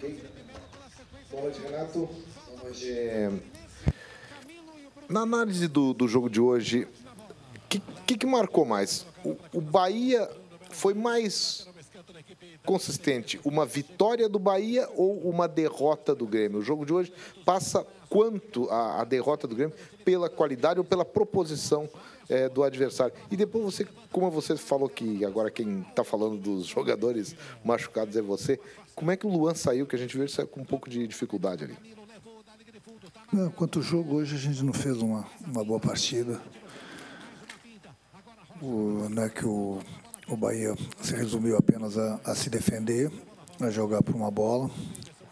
[0.00, 2.08] Boa noite, Renato.
[2.62, 2.90] Noite.
[2.90, 3.30] É...
[5.10, 9.06] Na análise do, do jogo de hoje, o que, que, que, marcou mais?
[9.22, 10.30] O, o Bahia
[10.70, 11.68] foi mais
[12.64, 16.58] consistente uma vitória do Bahia ou uma derrota do Grêmio?
[16.58, 17.12] O jogo de hoje
[17.44, 21.88] passa quanto a, a derrota do Grêmio pela qualidade ou pela proposição
[22.28, 23.14] é, do adversário.
[23.30, 27.34] E depois você, como você falou que agora quem está falando dos jogadores
[27.64, 28.58] machucados é você,
[28.94, 31.06] como é que o Luan saiu, que a gente viu ele com um pouco de
[31.06, 31.76] dificuldade ali?
[33.32, 36.40] Não, quanto ao jogo, hoje a gente não fez uma, uma boa partida.
[38.60, 39.78] O, não é que o,
[40.30, 43.10] o Bahia se resumiu apenas a, a se defender,
[43.60, 44.70] a jogar por uma bola,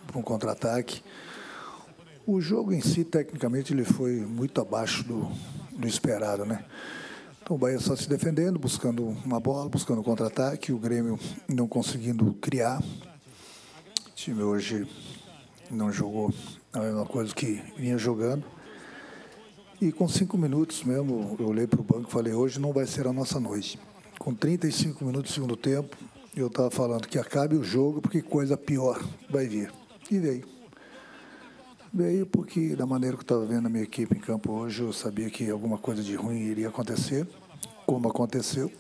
[0.08, 1.02] por um contra-ataque.
[2.26, 5.30] O jogo em si, tecnicamente, ele foi muito abaixo do,
[5.72, 6.64] do esperado, né?
[7.40, 12.34] Então o Bahia só se defendendo, buscando uma bola, buscando contra-ataque, o Grêmio não conseguindo
[12.34, 12.82] criar.
[12.82, 14.86] O time hoje
[15.70, 16.34] não jogou
[16.72, 18.44] a mesma coisa que vinha jogando.
[19.80, 22.84] E com cinco minutos mesmo, eu olhei para o banco e falei, hoje não vai
[22.84, 23.78] ser a nossa noite.
[24.18, 25.96] Com 35 minutos do segundo tempo,
[26.36, 29.72] eu estava falando que acabe o jogo porque coisa pior vai vir.
[30.10, 30.44] E veio.
[31.92, 34.92] Veio porque, da maneira que eu estava vendo a minha equipe em campo hoje, eu
[34.92, 37.26] sabia que alguma coisa de ruim iria acontecer,
[37.86, 38.70] como aconteceu.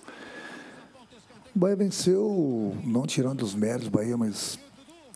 [1.54, 4.58] O Bahia venceu, não tirando os méritos do Bahia, mas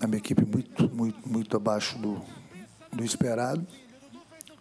[0.01, 2.21] a minha equipe muito, muito, muito abaixo do,
[2.93, 3.67] do esperado.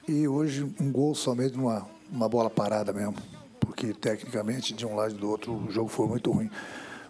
[0.07, 3.15] E hoje um gol somente numa uma bola parada mesmo,
[3.81, 6.51] porque tecnicamente, de um lado e do outro, o jogo foi muito ruim.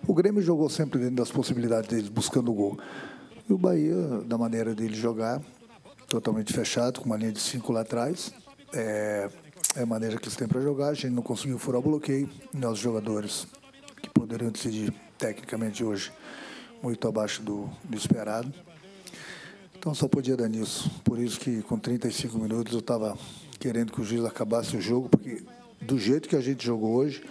[0.07, 2.79] O Grêmio jogou sempre dentro das possibilidades deles, buscando o gol.
[3.49, 3.93] E o Bahia,
[4.25, 5.41] da maneira dele jogar,
[6.07, 8.31] totalmente fechado, com uma linha de cinco lá atrás.
[8.73, 9.29] É,
[9.75, 10.89] é a maneira que eles têm para jogar.
[10.89, 12.29] A gente não conseguiu furar o bloqueio.
[12.53, 13.45] Nós, jogadores
[14.01, 16.09] que poderiam decidir tecnicamente hoje,
[16.81, 18.49] muito abaixo do, do esperado.
[19.77, 20.89] Então só podia dar nisso.
[21.03, 23.17] Por isso que com 35 minutos eu estava
[23.59, 25.43] querendo que o juiz acabasse o jogo, porque
[25.81, 27.23] do jeito que a gente jogou hoje,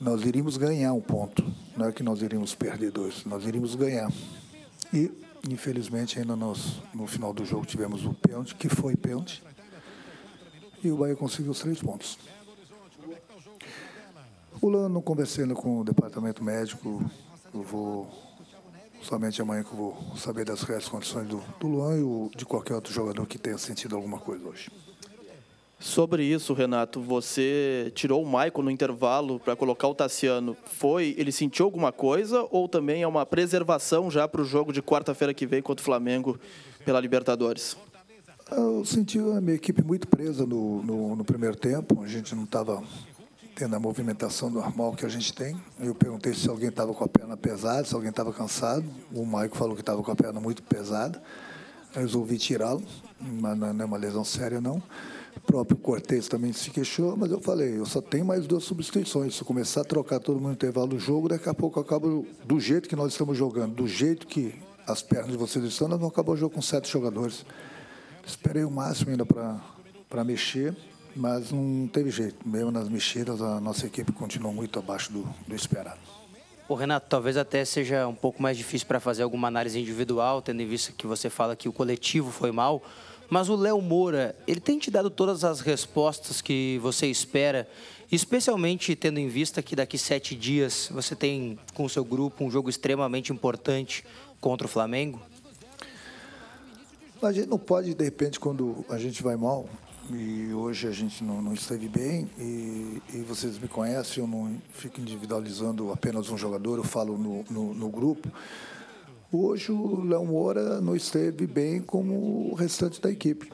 [0.00, 1.44] nós iríamos ganhar um ponto.
[1.76, 4.10] Não é que nós iríamos perder dois, nós iríamos ganhar.
[4.92, 5.10] E
[5.46, 9.42] Infelizmente, ainda nós, no final do jogo tivemos o pênalti, que foi pênalti,
[10.82, 12.18] e o Bahia conseguiu os três pontos.
[14.60, 17.02] O Lano, conversando com o departamento médico,
[17.54, 18.08] eu vou
[19.02, 22.44] somente amanhã que eu vou saber das reais condições do, do Luan e o, de
[22.44, 24.70] qualquer outro jogador que tenha sentido alguma coisa hoje.
[25.80, 30.56] Sobre isso, Renato, você tirou o Maicon no intervalo para colocar o Tassiano.
[30.64, 34.82] Foi, ele sentiu alguma coisa ou também é uma preservação já para o jogo de
[34.82, 36.38] quarta-feira que vem contra o Flamengo
[36.84, 37.76] pela Libertadores?
[38.50, 42.02] Eu senti a minha equipe muito presa no, no, no primeiro tempo.
[42.02, 42.82] A gente não estava
[43.54, 45.56] tendo a movimentação normal que a gente tem.
[45.78, 48.84] Eu perguntei se alguém estava com a perna pesada, se alguém estava cansado.
[49.12, 51.22] O Maicon falou que estava com a perna muito pesada.
[51.94, 52.82] Eu resolvi tirá-lo,
[53.20, 54.82] mas não é uma lesão séria, não.
[55.36, 59.34] O próprio Cortez também se queixou, mas eu falei, eu só tenho mais duas substituições.
[59.34, 61.82] Se eu começar a trocar todo mundo no intervalo do jogo, daqui a pouco eu
[61.82, 64.54] acabo do jeito que nós estamos jogando, do jeito que
[64.86, 67.44] as pernas de vocês estão, nós vamos acabar o jogo com sete jogadores.
[68.26, 70.76] Esperei o máximo ainda para mexer,
[71.14, 72.46] mas não teve jeito.
[72.46, 76.00] Mesmo nas mexidas, a nossa equipe continuou muito abaixo do, do esperado.
[76.68, 80.60] O Renato, talvez até seja um pouco mais difícil para fazer alguma análise individual, tendo
[80.60, 82.82] em vista que você fala que o coletivo foi mal.
[83.30, 87.68] Mas o Léo Moura, ele tem te dado todas as respostas que você espera,
[88.10, 92.50] especialmente tendo em vista que daqui sete dias você tem com o seu grupo um
[92.50, 94.04] jogo extremamente importante
[94.40, 95.20] contra o Flamengo?
[97.20, 99.68] A gente não pode, de repente, quando a gente vai mal,
[100.10, 104.56] e hoje a gente não, não esteve bem, e, e, vocês me conhecem, eu não
[104.72, 108.30] fico individualizando apenas um jogador, eu falo no, no, no grupo.
[109.30, 113.52] Hoje o Léo Moura não esteve bem como o restante da equipe.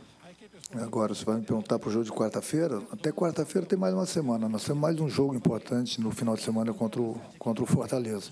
[0.72, 2.80] Agora, você vai me perguntar para o jogo de quarta-feira.
[2.92, 4.48] Até quarta-feira tem mais uma semana.
[4.48, 8.30] Nós temos mais um jogo importante no final de semana contra o, contra o Fortaleza.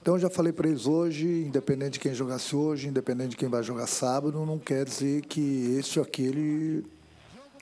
[0.00, 3.48] Então, eu já falei para eles hoje, independente de quem jogasse hoje, independente de quem
[3.48, 6.86] vai jogar sábado, não quer dizer que esse ou aquele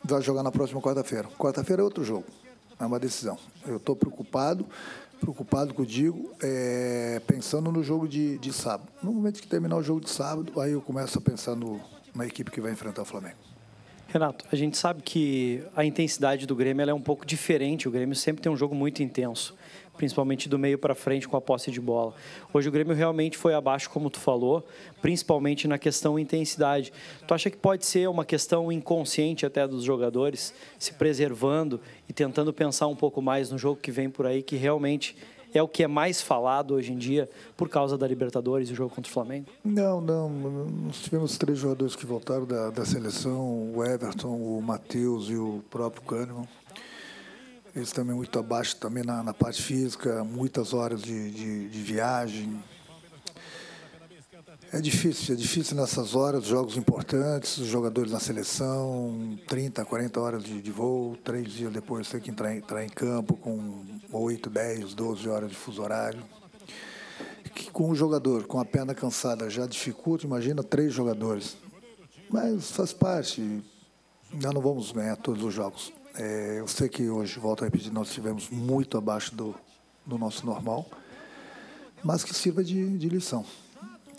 [0.05, 1.29] vai jogar na próxima quarta-feira.
[1.39, 2.27] Quarta-feira é outro jogo.
[2.79, 3.39] É uma decisão.
[3.67, 4.67] Eu estou preocupado
[5.23, 8.91] preocupado com o Digo, é, pensando no jogo de, de sábado.
[9.01, 11.81] No momento que terminar o jogo de sábado, aí eu começo a pensar no,
[12.13, 13.37] na equipe que vai enfrentar o Flamengo.
[14.09, 17.87] Renato, a gente sabe que a intensidade do Grêmio é um pouco diferente.
[17.87, 19.55] O Grêmio sempre tem um jogo muito intenso
[19.97, 22.15] principalmente do meio para frente com a posse de bola.
[22.53, 24.67] Hoje o Grêmio realmente foi abaixo, como tu falou,
[25.01, 26.93] principalmente na questão intensidade.
[27.27, 32.53] Tu acha que pode ser uma questão inconsciente até dos jogadores, se preservando e tentando
[32.53, 35.17] pensar um pouco mais no jogo que vem por aí, que realmente
[35.55, 38.75] é o que é mais falado hoje em dia por causa da Libertadores e o
[38.75, 39.47] jogo contra o Flamengo?
[39.63, 40.29] Não, não.
[40.29, 45.63] Nós tivemos três jogadores que voltaram da, da seleção: o Everton, o Matheus e o
[45.71, 46.49] próprio Kahneman.
[47.75, 52.63] Eles também muito abaixo também na, na parte física, muitas horas de, de, de viagem,
[54.75, 60.43] é difícil, é difícil nessas horas, jogos importantes, os jogadores na seleção, 30, 40 horas
[60.43, 64.95] de, de voo, três dias depois tem que entrar, entrar em campo com 8, 10,
[64.95, 66.25] 12 horas de fuso horário.
[67.55, 71.55] Que com um jogador com a perna cansada já dificulta, imagina três jogadores.
[72.31, 73.63] Mas faz parte,
[74.33, 75.93] nós não vamos ganhar todos os jogos.
[76.15, 79.55] É, eu sei que hoje, volto a repetir, nós estivemos muito abaixo do,
[80.05, 80.87] do nosso normal,
[82.05, 83.45] mas que sirva de, de lição.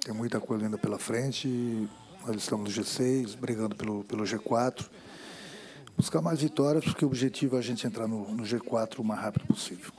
[0.03, 1.47] Tem muita coisa ainda pela frente.
[2.25, 4.85] Nós estamos no G6, brigando pelo, pelo G4.
[5.95, 9.21] Buscar mais vitórias, porque o objetivo é a gente entrar no, no G4 o mais
[9.21, 9.91] rápido possível.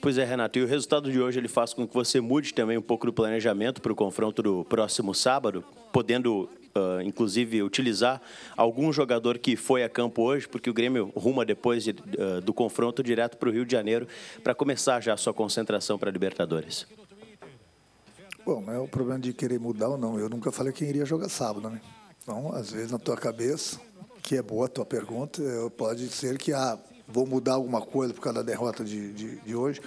[0.00, 2.78] Pois é, Renato, e o resultado de hoje ele faz com que você mude também
[2.78, 8.20] um pouco do planejamento para o confronto do próximo sábado, podendo, uh, inclusive, utilizar
[8.56, 12.52] algum jogador que foi a campo hoje, porque o Grêmio ruma depois de, uh, do
[12.52, 14.06] confronto direto para o Rio de Janeiro
[14.42, 16.86] para começar já a sua concentração para a Libertadores.
[18.44, 20.18] Bom, não é o problema de querer mudar ou não.
[20.18, 21.80] Eu nunca falei quem iria jogar sábado, né?
[22.22, 23.78] Então, às vezes, na tua cabeça,
[24.22, 25.42] que é boa a tua pergunta,
[25.76, 29.54] pode ser que, ah, vou mudar alguma coisa por causa da derrota de, de, de
[29.54, 29.80] hoje.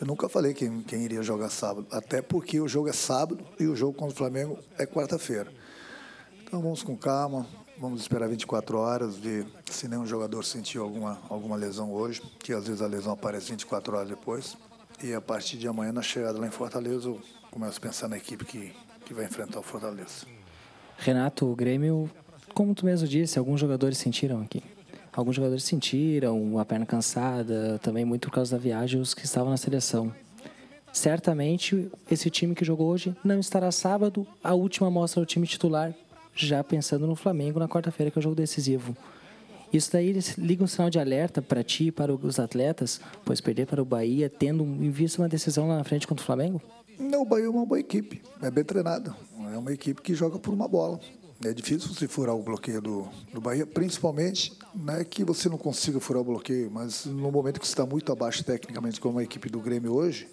[0.00, 3.66] Eu nunca falei quem, quem iria jogar sábado, até porque o jogo é sábado e
[3.66, 5.50] o jogo contra o Flamengo é quarta-feira.
[6.48, 7.46] Então, vamos com calma,
[7.76, 12.66] vamos esperar 24 horas, ver se nenhum jogador sentiu alguma, alguma lesão hoje, que às
[12.66, 14.56] vezes a lesão aparece 24 horas depois.
[15.04, 17.14] E a partir de amanhã, na chegada lá em Fortaleza,
[17.50, 18.72] começo a pensar na equipe que,
[19.04, 20.24] que vai enfrentar o Fortaleza.
[20.96, 22.10] Renato, o Grêmio,
[22.54, 24.62] como tu mesmo disse, alguns jogadores sentiram aqui.
[25.12, 29.50] Alguns jogadores sentiram a perna cansada, também muito por causa da viagem, os que estavam
[29.50, 30.10] na seleção.
[30.94, 35.94] Certamente, esse time que jogou hoje não estará sábado, a última mostra do time titular,
[36.46, 38.96] já pensando no Flamengo na quarta-feira, que é o jogo decisivo.
[39.72, 43.66] Isso daí liga um sinal de alerta para ti e para os atletas, pois perder
[43.66, 46.62] para o Bahia, tendo em vista uma decisão lá na frente contra o Flamengo?
[46.98, 49.14] Não, o Bahia é uma boa equipe, é bem treinada.
[49.52, 50.98] É uma equipe que joga por uma bola.
[51.44, 55.56] É difícil você furar o bloqueio do, do Bahia, principalmente não é que você não
[55.56, 59.22] consiga furar o bloqueio, mas no momento que você está muito abaixo tecnicamente, como a
[59.22, 60.26] equipe do Grêmio hoje,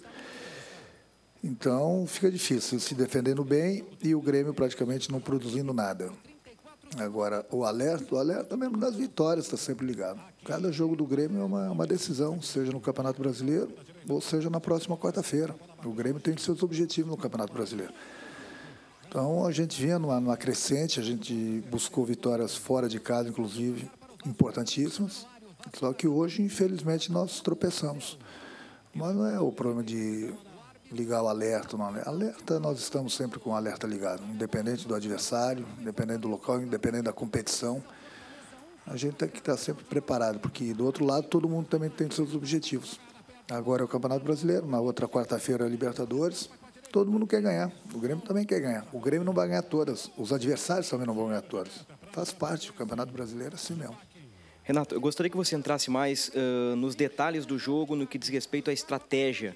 [1.42, 6.10] então fica difícil se defendendo bem e o Grêmio praticamente não produzindo nada.
[6.98, 10.20] Agora, o alerta, o alerta mesmo das vitórias está sempre ligado.
[10.44, 13.70] Cada jogo do Grêmio é uma, uma decisão, seja no Campeonato Brasileiro
[14.08, 15.54] ou seja na próxima quarta-feira.
[15.84, 17.92] O Grêmio tem seus objetivos no Campeonato Brasileiro.
[19.08, 23.90] Então a gente vinha numa, numa crescente, a gente buscou vitórias fora de casa, inclusive,
[24.24, 25.26] importantíssimas.
[25.78, 28.18] Só que hoje, infelizmente, nós tropeçamos.
[28.94, 30.32] Mas não é o problema de
[30.90, 31.76] ligar o alerta.
[32.04, 37.04] Alerta, nós estamos sempre com o alerta ligado, independente do adversário, independente do local, independente
[37.04, 37.82] da competição.
[38.86, 42.10] A gente tem que estar sempre preparado, porque do outro lado todo mundo também tem
[42.10, 43.00] seus objetivos.
[43.50, 46.48] Agora é o Campeonato Brasileiro, na outra quarta-feira é a Libertadores.
[46.92, 47.70] Todo mundo quer ganhar.
[47.92, 48.86] O Grêmio também quer ganhar.
[48.92, 50.10] O Grêmio não vai ganhar todas.
[50.16, 51.86] Os adversários também não vão ganhar todas.
[52.12, 52.70] Faz parte.
[52.70, 53.96] O Campeonato Brasileiro é assim mesmo.
[54.62, 58.28] Renato, eu gostaria que você entrasse mais uh, nos detalhes do jogo, no que diz
[58.28, 59.54] respeito à estratégia.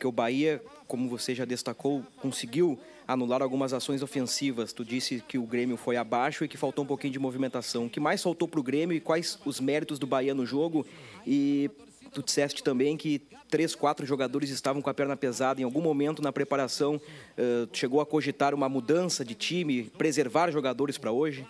[0.00, 4.72] Porque o Bahia, como você já destacou, conseguiu anular algumas ações ofensivas.
[4.72, 7.84] Tu disse que o Grêmio foi abaixo e que faltou um pouquinho de movimentação.
[7.84, 10.86] O que mais faltou para o Grêmio e quais os méritos do Bahia no jogo?
[11.26, 11.70] E
[12.14, 13.20] Tu disseste também que
[13.50, 15.60] três, quatro jogadores estavam com a perna pesada.
[15.60, 20.96] Em algum momento na preparação, uh, chegou a cogitar uma mudança de time, preservar jogadores
[20.96, 21.46] para hoje?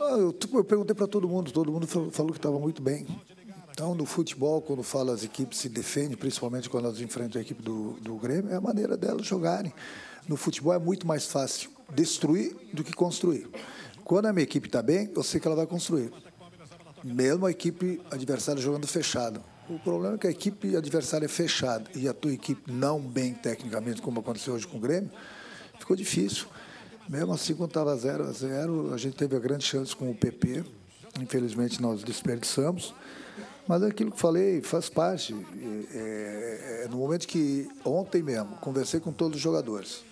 [0.00, 3.06] Ah, eu, eu, perguntei para todo mundo, todo mundo falou que estava muito bem.
[3.72, 7.62] Então, no futebol, quando fala as equipes se defendem, principalmente quando elas enfrentam a equipe
[7.62, 9.72] do, do Grêmio, é a maneira delas jogarem.
[10.28, 13.48] No futebol é muito mais fácil destruir do que construir.
[14.04, 16.12] Quando a minha equipe está bem, eu sei que ela vai construir
[17.04, 19.42] mesmo a equipe adversária jogando fechado.
[19.68, 23.34] O problema é que a equipe adversária é fechada e a tua equipe não bem
[23.34, 25.10] tecnicamente, como aconteceu hoje com o Grêmio,
[25.78, 26.46] ficou difícil.
[27.08, 30.14] Mesmo assim, quando estava 0 a 0 a gente teve a grande chance com o
[30.14, 30.64] PP.
[31.20, 32.94] Infelizmente, nós desperdiçamos.
[33.72, 35.34] Mas é aquilo que falei faz parte.
[35.34, 40.04] É, é, é, no momento que, ontem mesmo, conversei com todos os jogadores.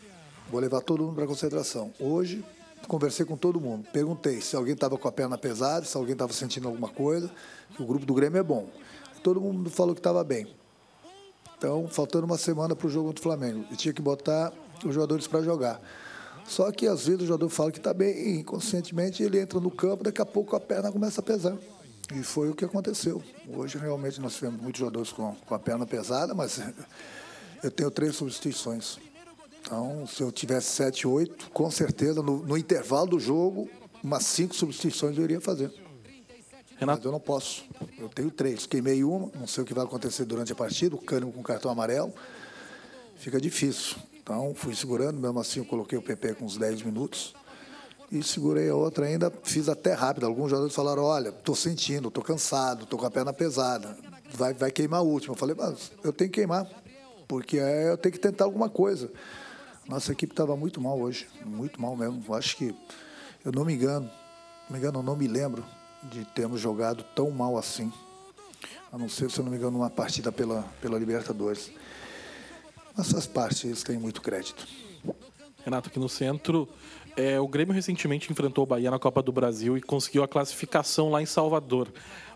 [0.51, 1.93] Vou levar todo mundo para concentração.
[2.01, 2.43] Hoje,
[2.89, 3.87] conversei com todo mundo.
[3.93, 7.31] Perguntei se alguém estava com a perna pesada, se alguém estava sentindo alguma coisa.
[7.79, 8.67] O grupo do Grêmio é bom.
[9.23, 10.47] Todo mundo falou que estava bem.
[11.59, 13.67] Então, faltando uma semana para o jogo contra o Flamengo.
[13.71, 15.83] E tinha que botar os jogadores para jogar.
[16.47, 19.71] Só que às vezes o jogador fala que está bem e inconscientemente ele entra no
[19.71, 21.59] campo, daqui a pouco a perna começa a pesar.
[22.13, 23.23] E foi o que aconteceu.
[23.49, 26.61] Hoje, realmente, nós tivemos muitos jogadores com, com a perna pesada, mas
[27.63, 28.99] eu tenho três substituições.
[29.61, 33.71] Então, se eu tivesse sete, oito, com certeza, no, no intervalo do jogo,
[34.03, 35.73] umas cinco substituições eu iria fazer.
[36.77, 36.99] Renato?
[36.99, 37.65] Mas eu não posso.
[37.99, 38.67] Eu tenho três.
[38.67, 41.71] Queimei uma, não sei o que vai acontecer durante a partida, o Cânimo com cartão
[41.71, 42.13] amarelo.
[43.17, 43.97] Fica difícil.
[44.21, 47.35] Então, fui segurando, mesmo assim eu coloquei o PP com uns 10 minutos
[48.11, 50.27] e segurei a outra ainda, fiz até rápido.
[50.27, 53.97] Alguns jogadores falaram, olha, estou sentindo, estou cansado, estou com a perna pesada,
[54.35, 55.35] vai, vai queimar a última.
[55.35, 56.69] Eu falei, mas eu tenho que queimar,
[57.29, 59.11] porque é, eu tenho que tentar alguma coisa.
[59.87, 62.35] Nossa equipe estava muito mal hoje, muito mal mesmo.
[62.35, 62.75] Acho que,
[63.45, 64.11] eu não me engano,
[64.69, 65.65] não me engano, não me lembro
[66.03, 67.93] de termos jogado tão mal assim.
[68.93, 71.71] A não ser, se eu não me engano, uma partida pela, pela Libertadores.
[72.97, 74.67] Mas faz parte, eles têm muito crédito.
[75.65, 76.69] Renato, aqui no centro,
[77.17, 81.11] é, o Grêmio recentemente enfrentou o Bahia na Copa do Brasil e conseguiu a classificação
[81.11, 81.89] lá em Salvador.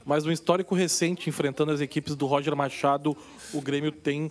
[0.04, 3.16] Mas no histórico recente, enfrentando as equipes do Roger Machado,
[3.52, 4.30] o Grêmio tem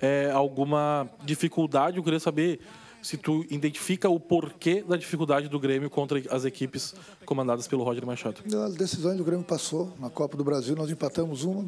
[0.00, 1.96] é, alguma dificuldade.
[1.96, 2.60] Eu queria saber
[3.04, 6.94] se tu identifica o porquê da dificuldade do Grêmio contra as equipes
[7.26, 8.42] comandadas pelo Roger Machado.
[8.64, 9.92] As decisões do Grêmio passou.
[10.00, 11.62] Na Copa do Brasil nós empatamos uma,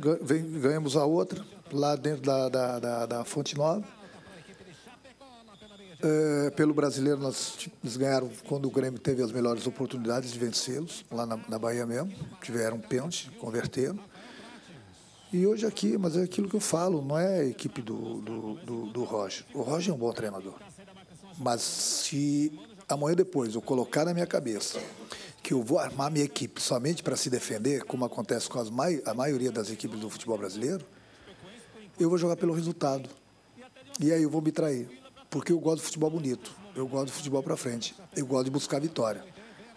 [0.60, 3.84] ganhamos a outra, lá dentro da, da, da, da Fonte Nova.
[6.02, 11.04] É, pelo brasileiro, nós, eles ganharam quando o Grêmio teve as melhores oportunidades de vencê-los,
[11.10, 12.12] lá na, na Bahia mesmo.
[12.42, 13.98] Tiveram um pênalti, converteram.
[15.32, 18.54] E hoje aqui, mas é aquilo que eu falo, não é a equipe do, do,
[18.54, 19.44] do, do Roger.
[19.54, 20.54] O Roger é um bom treinador.
[21.38, 22.52] Mas se
[22.88, 24.80] amanhã depois eu colocar na minha cabeça
[25.42, 29.14] que eu vou armar minha equipe somente para se defender, como acontece com mai a
[29.14, 30.84] maioria das equipes do futebol brasileiro,
[31.98, 33.08] eu vou jogar pelo resultado.
[34.00, 34.88] E aí eu vou me trair.
[35.36, 38.50] Porque eu gosto do futebol bonito, eu gosto do futebol para frente, eu gosto de
[38.50, 39.22] buscar vitória.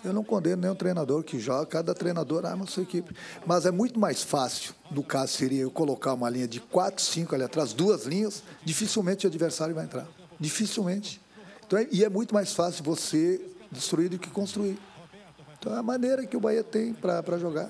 [0.05, 3.13] Eu não condeno nenhum treinador que joga, cada treinador arma a sua equipe.
[3.45, 7.35] Mas é muito mais fácil, no caso seria eu colocar uma linha de quatro, cinco
[7.35, 10.07] ali atrás, duas linhas, dificilmente o adversário vai entrar.
[10.39, 11.21] Dificilmente.
[11.67, 14.79] Então, é, e é muito mais fácil você destruir do que construir.
[15.59, 17.69] Então é a maneira que o Bahia tem para jogar.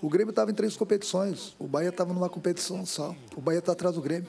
[0.00, 3.14] O Grêmio estava em três competições, o Bahia estava numa competição só.
[3.36, 4.28] O Bahia está atrás do Grêmio.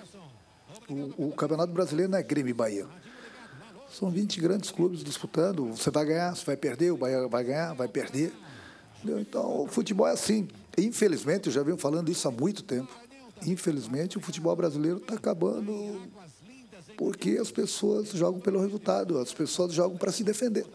[0.89, 2.87] O, o, Campeonato Brasileiro não é Grêmio e Bahia.
[3.91, 5.65] São 20 grandes clubes disputando.
[5.67, 8.33] Você vai ganhar, você vai perder, o Bahia vai ganhar, vai perder.
[8.97, 9.19] Entendeu?
[9.19, 10.47] Então o futebol é assim.
[10.77, 12.91] Infelizmente, eu já venho falando isso há muito tempo.
[13.45, 16.01] Infelizmente, o futebol brasileiro está acabando
[16.97, 20.65] porque as pessoas jogam pelo resultado, as pessoas jogam para se defender.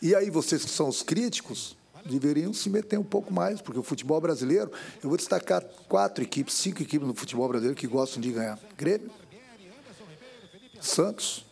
[0.00, 3.82] E aí vocês que são os críticos deveriam se meter um pouco mais, porque o
[3.82, 4.70] futebol brasileiro,
[5.02, 8.58] eu vou destacar quatro equipes, cinco equipes no futebol brasileiro que gostam de ganhar.
[8.76, 9.10] Grêmio,
[10.80, 11.46] Santos,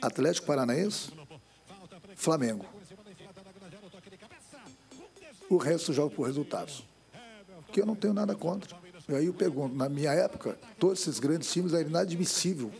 [0.00, 1.10] Atlético Paranaense,
[2.16, 2.64] Flamengo.
[5.48, 6.84] O resto joga por resultados.
[7.70, 8.74] Que eu não tenho nada contra.
[9.08, 12.70] E aí eu pergunto, na minha época, todos esses grandes times era inadmissível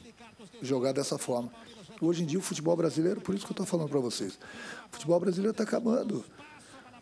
[0.62, 1.52] jogar dessa forma.
[2.00, 4.38] Hoje em dia o futebol brasileiro, por isso que eu estou falando para vocês,
[4.90, 6.24] o futebol brasileiro está acabando.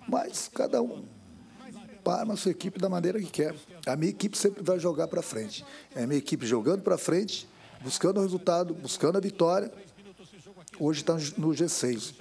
[0.08, 1.04] Mas cada um
[2.06, 3.54] arma a sua equipe da maneira que quer.
[3.86, 5.64] A minha equipe sempre vai jogar para frente.
[5.94, 7.48] É a minha equipe jogando para frente,
[7.82, 9.72] buscando o resultado, buscando a vitória.
[10.78, 12.14] Hoje está no G6,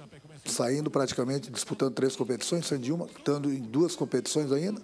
[0.44, 4.80] saindo praticamente, disputando três competições, sendo de uma, estando em duas competições ainda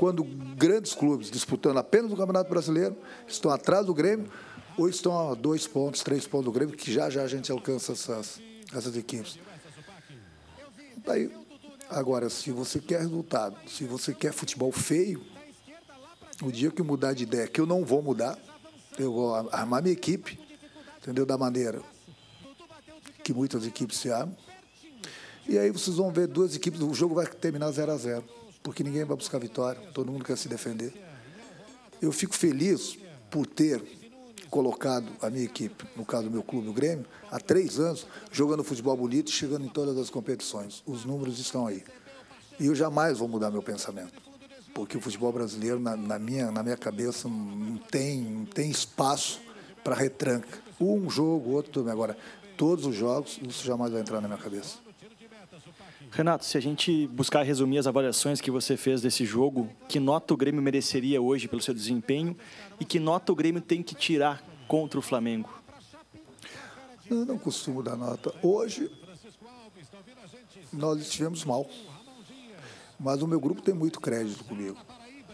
[0.00, 2.96] quando grandes clubes disputando apenas o Campeonato Brasileiro
[3.28, 4.32] estão atrás do Grêmio
[4.78, 7.92] ou estão a dois pontos, três pontos do Grêmio, que já já a gente alcança
[7.92, 8.40] essas,
[8.72, 9.38] essas equipes.
[11.04, 11.30] Daí,
[11.90, 15.22] agora, se você quer resultado, se você quer futebol feio,
[16.42, 18.38] o dia que eu mudar de ideia, que eu não vou mudar,
[18.98, 20.38] eu vou armar minha equipe,
[20.98, 21.26] entendeu?
[21.26, 21.82] Da maneira
[23.22, 24.36] que muitas equipes se armam.
[25.48, 28.24] E aí vocês vão ver duas equipes, o jogo vai terminar 0 a 0
[28.62, 30.92] porque ninguém vai buscar vitória, todo mundo quer se defender.
[32.00, 32.98] Eu fico feliz
[33.30, 33.82] por ter
[34.50, 38.64] colocado a minha equipe, no caso do meu clube, o Grêmio, há três anos, jogando
[38.64, 40.82] futebol bonito e chegando em todas as competições.
[40.84, 41.84] Os números estão aí.
[42.58, 44.20] E eu jamais vou mudar meu pensamento,
[44.74, 49.40] porque o futebol brasileiro, na, na minha, na minha cabeça, não tem, não tem espaço
[49.82, 50.48] para retranca.
[50.78, 52.16] Um jogo, outro, agora,
[52.56, 54.89] todos os jogos, isso jamais vai entrar na minha cabeça.
[56.12, 60.34] Renato, se a gente buscar resumir as avaliações que você fez desse jogo, que nota
[60.34, 62.36] o Grêmio mereceria hoje pelo seu desempenho
[62.80, 65.48] e que nota o Grêmio tem que tirar contra o Flamengo?
[67.08, 68.34] Eu não costumo dar nota.
[68.42, 68.90] Hoje,
[70.72, 71.68] nós estivemos mal.
[72.98, 74.76] Mas o meu grupo tem muito crédito comigo.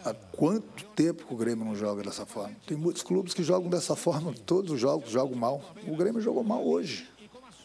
[0.05, 2.55] Há quanto tempo que o Grêmio não joga dessa forma?
[2.67, 5.61] Tem muitos clubes que jogam dessa forma, todos os jogos jogam mal.
[5.89, 7.09] O Grêmio jogou mal hoje.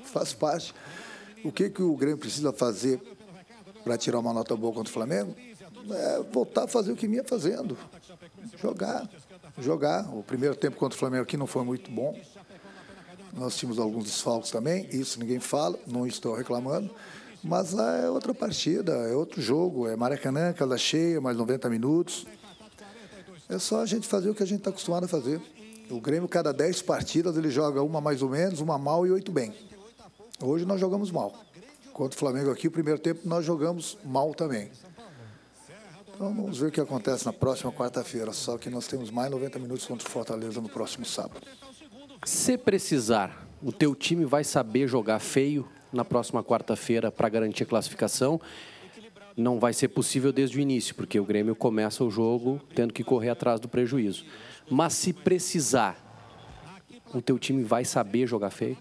[0.06, 0.74] Faz parte.
[1.44, 3.02] O que, que o Grêmio precisa fazer
[3.84, 5.36] para tirar uma nota boa contra o Flamengo?
[5.90, 7.78] é voltar a fazer o que vinha fazendo.
[8.58, 9.10] Jogar.
[9.58, 10.16] Jogar.
[10.16, 12.18] O primeiro tempo contra o Flamengo aqui não foi muito bom.
[13.34, 16.94] Nós tínhamos alguns desfalques também, isso ninguém fala, não estou reclamando.
[17.42, 22.28] Mas lá é outra partida, é outro jogo, é Maracanã, casa cheia, mais 90 minutos.
[23.48, 25.42] É só a gente fazer o que a gente está acostumado a fazer.
[25.90, 29.32] O Grêmio, cada 10 partidas, ele joga uma mais ou menos, uma mal e oito
[29.32, 29.54] bem.
[30.42, 31.34] Hoje nós jogamos mal.
[31.94, 34.72] Contra o Flamengo aqui, o primeiro tempo nós jogamos mal também.
[36.14, 38.32] Então vamos ver o que acontece na próxima quarta-feira.
[38.34, 41.42] Só que nós temos mais 90 minutos contra o Fortaleza no próximo sábado.
[42.26, 47.66] Se precisar, o teu time vai saber jogar feio na próxima quarta-feira para garantir a
[47.66, 48.40] classificação.
[49.36, 53.04] Não vai ser possível desde o início, porque o Grêmio começa o jogo tendo que
[53.04, 54.26] correr atrás do prejuízo.
[54.70, 55.98] Mas se precisar,
[57.14, 58.78] o teu time vai saber jogar feio?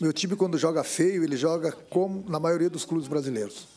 [0.00, 3.68] Meu time, quando joga feio, ele joga como na maioria dos clubes brasileiros,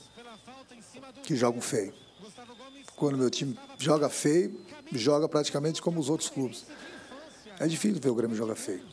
[1.24, 1.94] que jogam feio.
[2.96, 4.60] Quando meu time joga feio,
[4.92, 6.66] joga praticamente como os outros clubes.
[7.60, 8.84] É difícil ver o Grêmio jogar feio.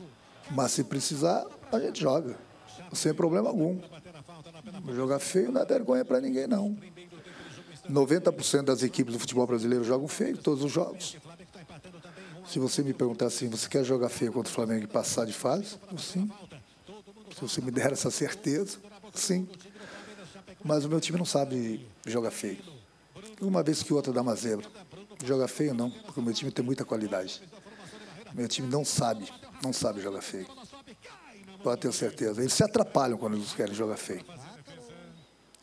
[0.51, 2.37] Mas se precisar, a gente joga.
[2.93, 3.81] Sem problema algum.
[4.95, 6.77] Jogar feio não é vergonha para ninguém, não.
[7.91, 11.17] 90% das equipes do futebol brasileiro jogam feio, todos os jogos.
[12.47, 15.33] Se você me perguntar assim, você quer jogar feio contra o Flamengo e passar de
[15.33, 15.77] fase?
[15.99, 16.31] Sim.
[17.35, 18.79] Se você me der essa certeza,
[19.13, 19.49] sim.
[20.65, 22.59] Mas o meu time não sabe jogar feio.
[23.41, 24.67] Uma vez que outra dá uma zebra.
[25.25, 27.43] Joga feio não, porque o meu time tem muita qualidade.
[28.33, 29.29] Meu time não sabe,
[29.63, 30.47] não sabe jogar feio.
[31.63, 32.41] Pode ter certeza.
[32.41, 34.25] Eles se atrapalham quando eles querem jogar feio.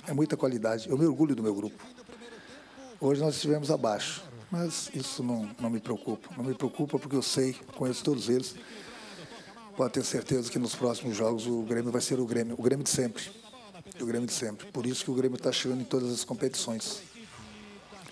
[0.08, 0.90] É muita qualidade.
[0.90, 1.82] Eu me orgulho do meu grupo.
[3.00, 6.30] Hoje nós estivemos abaixo, mas isso não, não me preocupa.
[6.36, 8.56] Não me preocupa porque eu sei, conheço todos eles.
[9.81, 12.83] Pode ter certeza que nos próximos jogos o Grêmio vai ser o Grêmio, o Grêmio
[12.83, 13.23] de sempre.
[14.00, 14.67] O Grêmio de sempre.
[14.67, 17.01] Por isso que o Grêmio está chegando em todas as competições.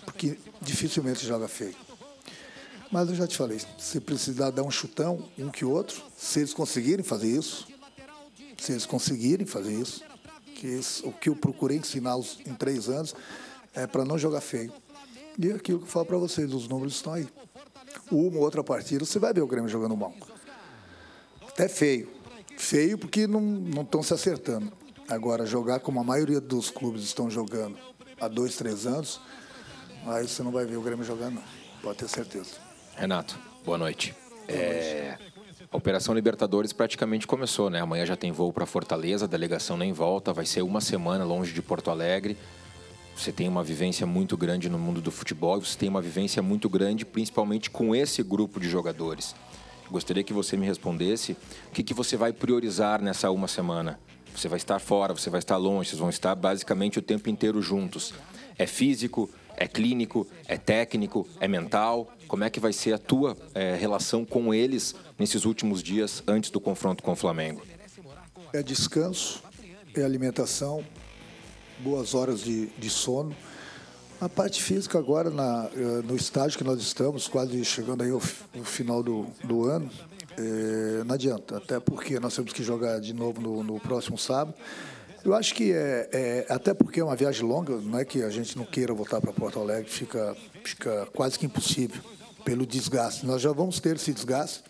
[0.04, 1.76] Porque dificilmente joga feio.
[2.90, 6.52] Mas eu já te falei, se precisar dar um chutão, um que outro, se eles
[6.52, 7.68] conseguirem fazer isso,
[8.58, 10.02] se eles conseguirem fazer isso,
[10.56, 13.14] que isso, o que eu procurei ensiná-los em três anos
[13.72, 14.72] é para não jogar feio.
[15.38, 17.28] E é aquilo que eu falo para vocês, os números estão aí.
[18.10, 20.12] Uma ou outra partida, você vai ver o Grêmio jogando mal.
[21.60, 22.08] Até feio.
[22.56, 24.72] Feio porque não estão se acertando.
[25.06, 27.76] Agora, jogar como a maioria dos clubes estão jogando
[28.18, 29.20] há dois, três anos,
[30.06, 31.42] aí você não vai ver o Grêmio jogando, não.
[31.82, 32.52] Pode ter certeza.
[32.96, 34.14] Renato, boa noite.
[34.48, 35.18] É,
[35.70, 37.80] a Operação Libertadores praticamente começou, né?
[37.80, 41.52] Amanhã já tem voo para Fortaleza, a delegação nem volta, vai ser uma semana longe
[41.52, 42.38] de Porto Alegre.
[43.14, 46.70] Você tem uma vivência muito grande no mundo do futebol, você tem uma vivência muito
[46.70, 49.34] grande, principalmente com esse grupo de jogadores.
[49.90, 53.98] Gostaria que você me respondesse o que, que você vai priorizar nessa uma semana.
[54.34, 57.60] Você vai estar fora, você vai estar longe, vocês vão estar basicamente o tempo inteiro
[57.60, 58.14] juntos.
[58.56, 62.08] É físico, é clínico, é técnico, é mental?
[62.28, 66.50] Como é que vai ser a tua é, relação com eles nesses últimos dias antes
[66.50, 67.62] do confronto com o Flamengo?
[68.52, 69.42] É descanso,
[69.94, 70.84] é alimentação,
[71.80, 73.34] boas horas de, de sono.
[74.20, 78.20] A parte física agora, na, eh, no estágio que nós estamos, quase chegando aí ao,
[78.56, 79.90] ao final do, do ano,
[80.36, 84.54] é, não adianta, até porque nós temos que jogar de novo no, no próximo sábado.
[85.24, 88.28] Eu acho que é, é, até porque é uma viagem longa, não é que a
[88.28, 92.02] gente não queira voltar para Porto Alegre, fica, fica quase que impossível
[92.44, 93.24] pelo desgaste.
[93.24, 94.64] Nós já vamos ter esse desgaste.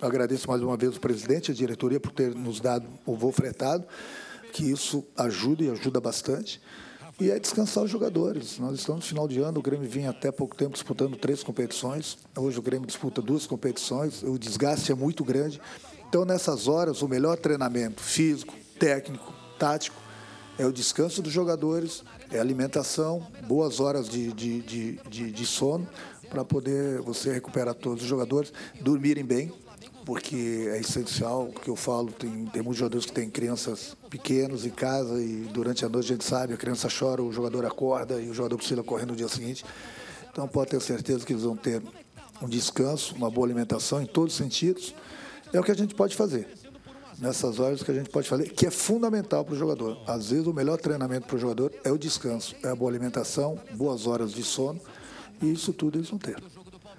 [0.00, 3.16] Eu agradeço mais uma vez o presidente e a diretoria por ter nos dado o
[3.16, 3.84] voo fretado,
[4.52, 6.60] que isso ajuda e ajuda bastante.
[7.20, 8.58] E é descansar os jogadores.
[8.58, 12.16] Nós estamos no final de ano, o Grêmio vinha até pouco tempo disputando três competições.
[12.34, 15.60] Hoje o Grêmio disputa duas competições, o desgaste é muito grande.
[16.08, 20.00] Então, nessas horas, o melhor treinamento físico, técnico, tático,
[20.58, 22.02] é o descanso dos jogadores,
[22.32, 25.86] é alimentação, boas horas de, de, de, de, de sono,
[26.30, 29.52] para poder você recuperar todos os jogadores, dormirem bem,
[30.10, 34.70] porque é essencial, que eu falo, tem, tem muitos jogadores que têm crianças pequenos em
[34.70, 38.28] casa e durante a noite a gente sabe, a criança chora, o jogador acorda e
[38.28, 39.64] o jogador precisa correr no dia seguinte.
[40.28, 41.80] Então pode ter certeza que eles vão ter
[42.42, 44.96] um descanso, uma boa alimentação em todos os sentidos.
[45.52, 46.48] É o que a gente pode fazer
[47.16, 49.96] nessas horas que a gente pode fazer, que é fundamental para o jogador.
[50.08, 53.60] Às vezes, o melhor treinamento para o jogador é o descanso, é a boa alimentação,
[53.74, 54.80] boas horas de sono,
[55.40, 56.36] e isso tudo eles vão ter.